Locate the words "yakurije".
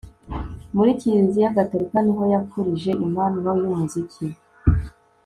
2.33-2.91